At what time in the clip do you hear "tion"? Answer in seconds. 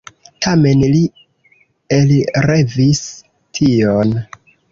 3.59-4.17